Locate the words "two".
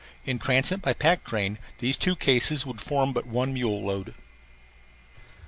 1.95-2.15